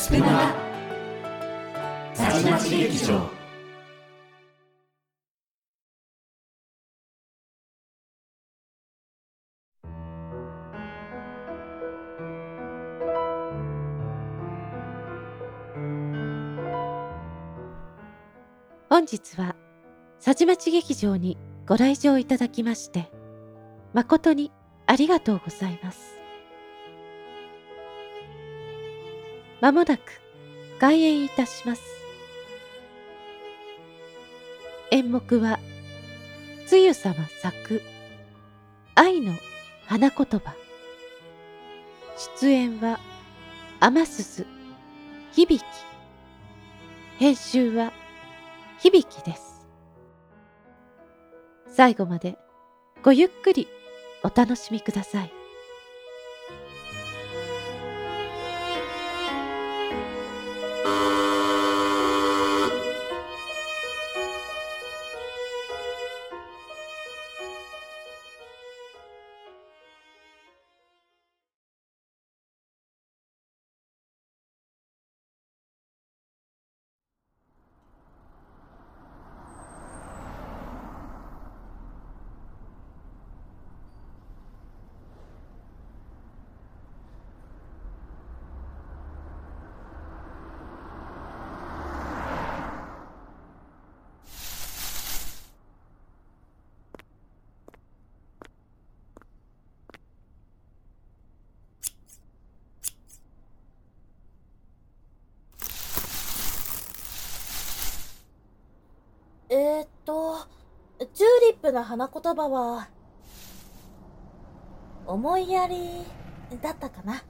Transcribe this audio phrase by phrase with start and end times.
[0.00, 0.54] スプマ
[2.14, 3.20] さちまち劇場。
[18.88, 19.54] 本日は
[20.18, 21.36] さちまち劇場に
[21.66, 23.12] ご来場いただきまして
[23.92, 24.50] 誠に
[24.86, 26.19] ありがとうございます。
[29.60, 30.00] まもなく
[30.78, 31.82] 開演いたします。
[34.90, 35.58] 演目は
[36.66, 37.82] つゆ様作
[38.94, 39.34] 愛の
[39.86, 40.54] 花言葉。
[42.38, 42.98] 出演は
[43.80, 44.46] 天鈴
[45.32, 45.60] 響。
[47.18, 47.92] 編集は
[48.78, 49.66] 響です。
[51.68, 52.38] 最後まで
[53.02, 53.68] ごゆっくり
[54.22, 55.39] お楽しみください。
[111.12, 112.88] チューリップの花言葉は、
[115.06, 116.04] 思いやり
[116.62, 117.24] だったかな。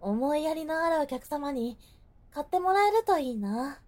[0.00, 1.78] 思いやりのあるお客様に
[2.32, 3.80] 買ってもらえるといいな。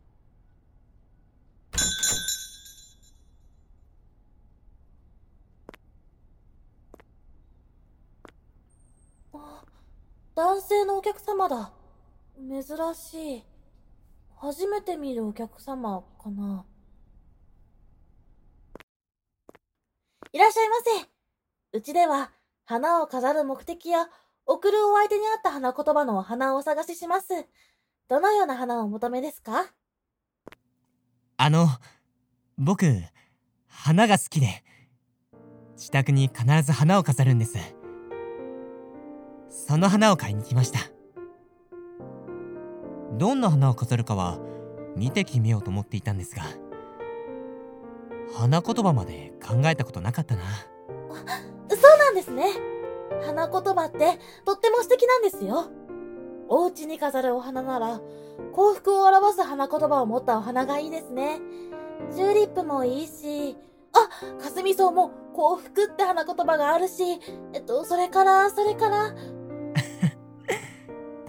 [9.34, 9.64] あ
[10.34, 11.72] 男性のお客様だ。
[12.38, 12.62] 珍
[12.94, 13.44] しい。
[14.36, 16.64] 初めて見るお客様かな。
[20.34, 21.08] いらっしゃいませ。
[21.74, 22.30] うちでは、
[22.64, 24.08] 花を飾る目的や、
[24.46, 27.28] 送るお相手に合った花言葉のお花をお探しします。
[28.08, 29.66] どのような花をお求めですか？
[31.36, 31.66] あの、
[32.56, 32.86] 僕、
[33.68, 34.64] 花が好きで、
[35.76, 37.58] 自宅に必ず花を飾るんです。
[39.50, 40.78] その花を買いに来ました。
[43.18, 44.38] どんな花を飾るかは
[44.96, 46.44] 見て決めようと思っていたんですが
[48.32, 50.42] 花言葉まで考えたことなかったな
[51.70, 52.44] そうなんですね
[53.24, 55.70] 花言葉ってとっても素敵なんですよ
[56.48, 58.00] お家に飾るお花なら
[58.52, 61.40] 幸福を表す花言葉を持ったお花がいいですね
[62.14, 63.56] チューリップもいいし
[63.94, 67.02] あ、かすみ草も幸福って花言葉があるし、
[67.52, 69.14] えっと、それから、それから。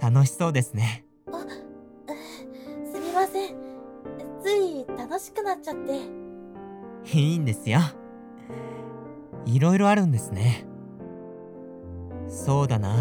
[0.00, 1.04] 楽しそうですね。
[1.30, 1.44] あ、
[3.14, 3.54] ません。
[4.42, 6.23] つい楽しくなっちゃって。
[7.12, 7.80] いいんですよ。
[9.46, 10.66] いろいろあるんですね。
[12.28, 12.96] そうだな。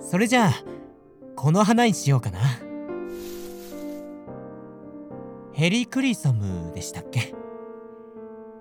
[0.00, 0.52] それじゃあ、
[1.36, 2.38] この花にしようかな。
[5.52, 7.34] ヘリクリサムでしたっけ？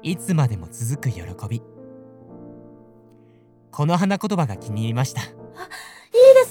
[0.04, 1.62] いつまでも続く喜び。
[3.72, 5.22] この花言葉が気に入りました。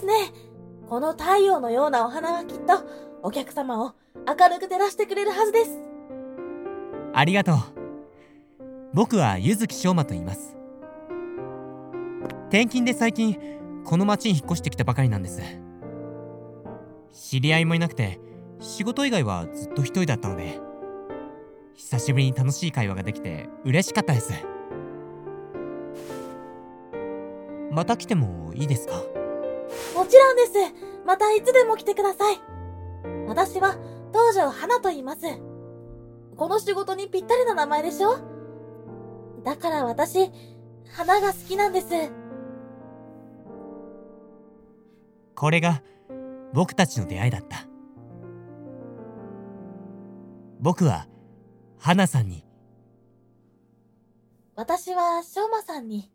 [0.06, 0.32] あ、いいですね。
[0.88, 2.74] この太陽のようなお花はきっと
[3.22, 3.92] お客様を
[4.26, 5.78] 明るく照らしてくれるはずです。
[7.14, 7.56] ありがとう。
[8.94, 10.56] 僕は柚木翔馬と言います。
[12.48, 13.38] 転勤で最近
[13.84, 15.40] この町に引っ越してきたばかりなんです。
[17.12, 18.20] 知り合いもいなくて
[18.60, 20.60] 仕事以外はずっと一人だったので
[21.74, 24.32] 久しぶりに楽しい会話ができて嬉しかったです。
[27.70, 29.02] また来てもいいですか？
[29.94, 30.52] もちろんです。
[31.04, 32.40] またいつでも来てください。
[33.26, 33.76] 私は
[34.12, 35.22] 東條花と言います。
[36.36, 38.16] この仕事にぴったりな名前でしょ？
[39.44, 40.30] だから私、
[40.92, 41.88] 花が好きなんです。
[45.34, 45.82] これが
[46.52, 47.66] 僕たちの出会いだった。
[50.60, 51.08] 僕は
[51.78, 52.44] 花さんに。
[54.54, 56.10] 私はしょうまさんに。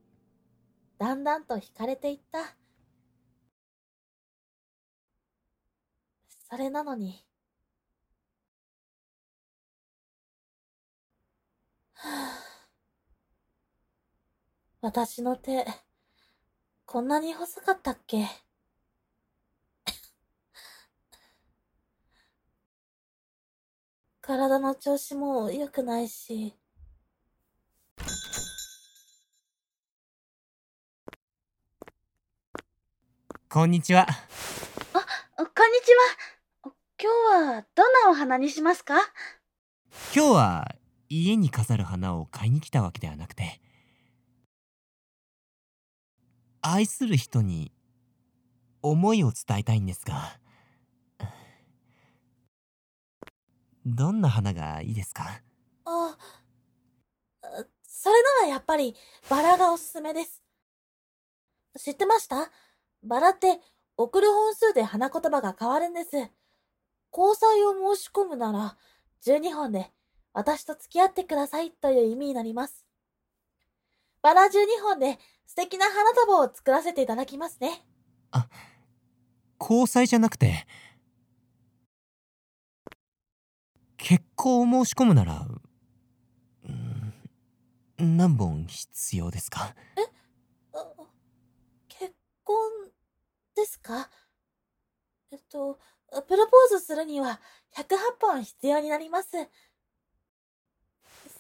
[0.97, 2.56] だんだんと惹かれていった。
[6.49, 7.25] それなのに。
[14.79, 15.65] 私の手、
[16.85, 18.27] こんなに細かったっけ？
[24.21, 26.53] 体の調子も良くないし。
[33.49, 35.49] こんにちはこんに
[35.81, 36.36] ちは。
[36.99, 38.95] 今日はどんなお花にしますか？
[40.15, 40.75] 今日は
[41.09, 43.61] 家に飾る花を買いに来たわけではなくて
[46.61, 47.71] 愛する人に
[48.81, 50.39] 思いを伝えたいんですが
[53.85, 55.43] どんな花がいいですか？
[55.85, 56.17] あ、
[57.87, 58.95] それならやっぱり
[59.29, 60.41] バラがおすすめです。
[61.77, 62.49] 知ってました？
[63.03, 63.59] バラって
[63.97, 66.09] 送る本数で花言葉が変わるんです。
[67.17, 68.77] 交際を申し込むなら
[69.23, 69.91] 12本で
[70.33, 72.85] 私と付き合ってくださいという意味になります。
[74.21, 75.17] バラ12本で
[75.47, 77.83] 素敵な花束を作らせていただきますね。
[79.59, 80.67] 交際じゃなくて
[83.97, 85.47] 結婚を申し込むなら
[86.69, 87.13] うん
[88.17, 89.73] 何本必要ですか？
[90.73, 90.85] あ
[91.87, 92.13] 結
[92.43, 92.55] 婚
[93.55, 94.07] ですか？
[95.31, 95.79] えっと、
[96.27, 97.39] プロポーズするには
[97.75, 97.85] 108
[98.19, 99.29] 本必要になります。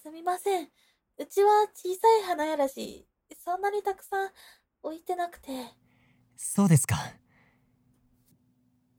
[0.03, 0.69] すみません。
[1.17, 3.07] うちは小さい花やらし、
[3.43, 4.29] そんなにたくさん
[4.83, 5.51] 置いてなくて。
[6.35, 6.97] そうですか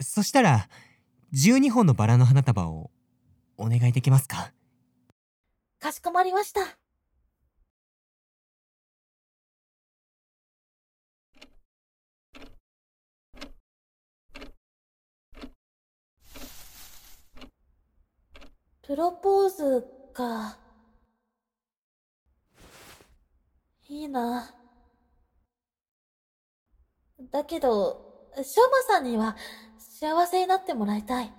[0.00, 0.68] そしたら
[1.32, 2.90] 12本のバラの花束を
[3.56, 4.52] お願いできますか？
[5.78, 6.60] かしこまりました。
[18.88, 20.56] プロポーズか。
[23.86, 24.54] いいな。
[27.30, 29.36] だけど、しょうまさんには
[29.78, 31.30] 幸せになってもらいたい。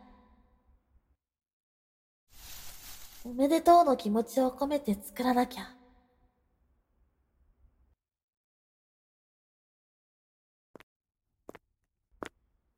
[3.26, 5.74] おめでとうの気持ちを込めて作らなきゃ。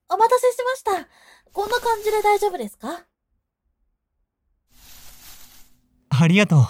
[0.07, 1.09] お待たせしました。
[1.51, 3.11] こんな感じで大丈夫ですか？
[6.23, 6.65] ありがとう。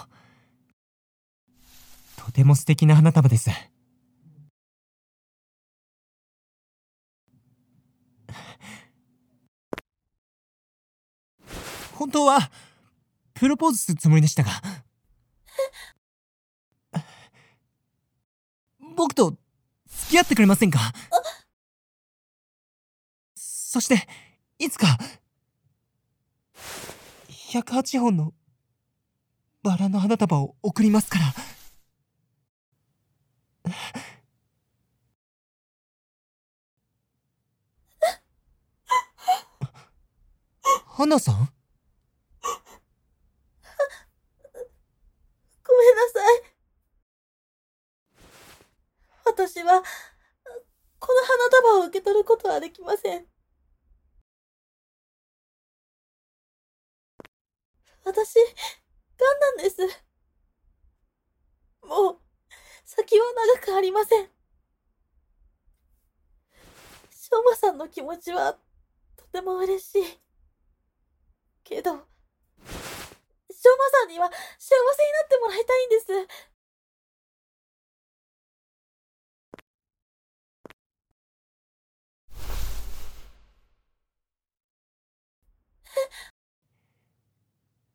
[2.16, 3.50] とても素敵な花束です。
[11.94, 12.50] 本当は
[13.34, 14.50] プロポーズするつもりでしたが。
[18.96, 19.36] 僕と
[19.86, 20.92] 付き合ってくれませんか？
[23.34, 24.06] そして
[24.58, 24.98] いつか
[27.28, 28.34] 108本の
[29.62, 31.24] バラの花束を送りますから
[40.94, 41.34] 花さん？
[45.64, 46.42] ごめんなさい。
[49.24, 49.82] 私は、
[50.98, 53.26] この花束を受け取ることはできません。
[58.04, 58.38] 私、
[59.22, 59.82] ガンなんです。
[61.82, 62.18] もう、
[62.84, 63.26] 先は
[63.56, 64.26] 長くありません。
[67.10, 68.58] しょうまさんの気持ちは、
[69.16, 70.20] とても嬉しい。
[71.64, 72.02] けど、しょう
[73.78, 76.06] まさんには幸せになってもらいたいんです。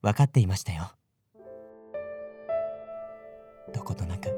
[0.02, 0.97] 分かっていましたよ
[3.74, 4.30] どことなく。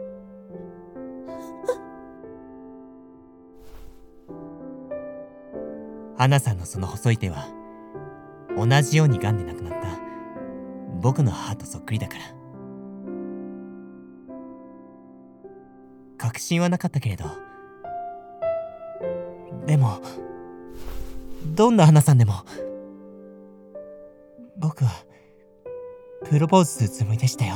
[6.18, 7.48] 花さんのその細い手は
[8.58, 9.88] 同じように癌で亡くなった。
[11.02, 12.22] 僕の母とそっくりだから。
[16.18, 17.26] 確信はなかったけれど。
[19.66, 20.00] でも
[21.56, 22.34] どんな花さんでも
[24.58, 24.92] 僕は
[26.26, 27.56] プロポーズするつもりでしたよ。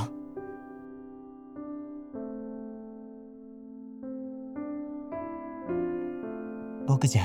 [6.85, 7.23] 僕じゃ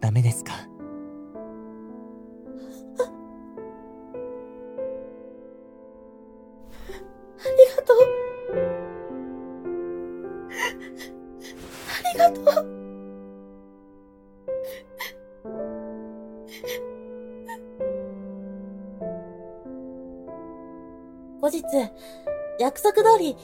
[0.00, 0.52] ダメですか？
[0.54, 0.58] あ
[7.50, 7.98] りがとう。
[11.88, 12.64] ありがとう
[21.40, 21.62] 後日。
[22.60, 23.36] 約束通り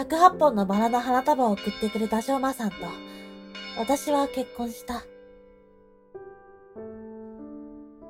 [0.00, 2.76] 108本のバラの花束を送ってくれた昌馬さんと、
[3.76, 5.02] 私は結婚した。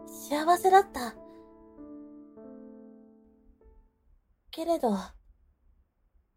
[0.06, 1.16] 幸せだった。
[4.52, 4.96] けれど、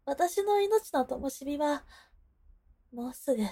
[0.04, 1.84] 私の命の灯火は、
[2.92, 3.42] もうすぐ、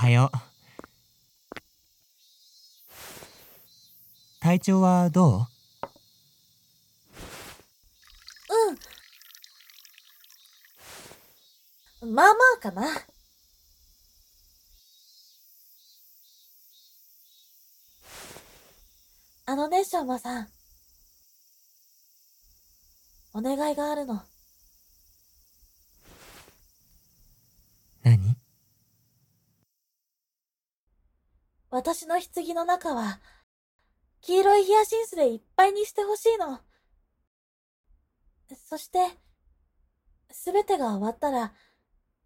[0.00, 0.38] はよう。
[4.40, 5.46] 体調はどう？
[12.02, 12.14] うん。
[12.14, 12.88] まあまあかな。
[19.44, 20.48] あのねしょうまさん。
[23.34, 24.22] お願いがあるの
[28.02, 28.34] 何
[31.70, 33.20] 私の棺の中は、
[34.22, 36.60] 黄色いヒヤシンスでいっぱいにしてほしいの。
[38.56, 38.98] そして、
[40.32, 41.54] すべてが終わったら、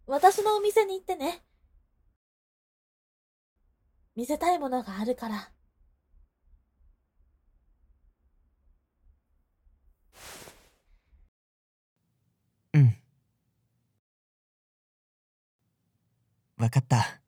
[0.06, 1.44] 私のお店に行ってね。
[4.16, 5.50] 見せたいものがあるから。
[12.72, 12.96] うん。
[16.56, 17.23] わかった。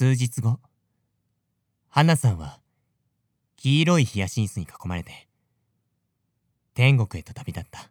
[0.00, 0.60] 数日後、
[1.88, 2.60] 花さんは
[3.56, 5.26] 黄色いヒヤシンスに囲まれて
[6.72, 7.90] 天国へと旅立った。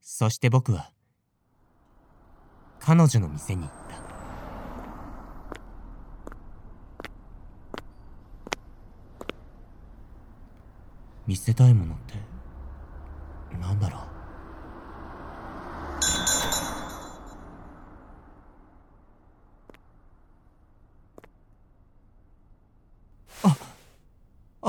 [0.00, 0.92] そして僕は
[2.78, 3.96] 彼女の店に行った。
[11.26, 12.14] 見せたいものって
[13.60, 14.15] 何だろう？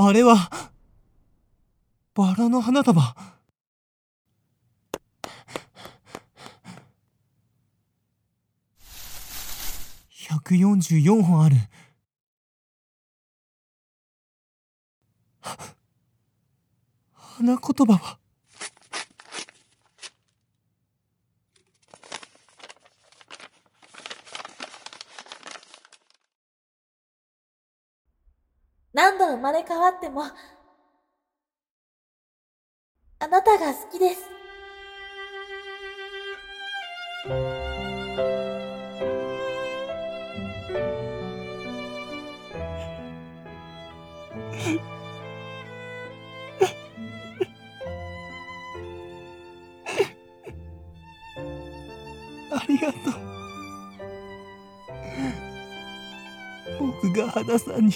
[0.07, 0.49] あれは、
[2.15, 3.13] バラの花束。
[10.13, 11.57] 144本ある。
[17.13, 18.26] 花言葉は？
[29.47, 30.23] まれ変わっても、
[33.19, 34.25] あなたが好きです。
[52.51, 53.01] ありがとう。
[57.01, 57.93] 僕が花さんに。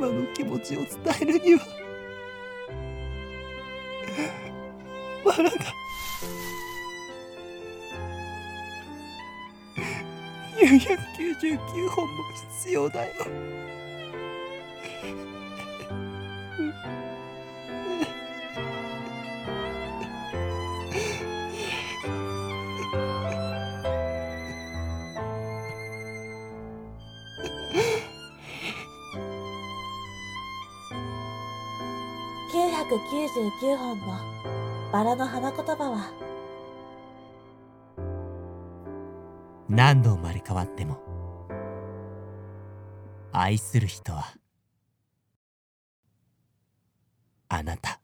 [0.00, 0.88] 今の気持ちを伝
[1.20, 1.60] えるには
[5.26, 5.50] バラが
[10.56, 12.24] 999本も
[12.62, 13.12] 必要だよ。
[33.30, 34.06] 99本の
[34.92, 36.10] バラの花言葉は？
[39.68, 40.98] 何度生まれ変わっても
[43.30, 44.34] 愛する人は
[47.48, 47.99] あなた。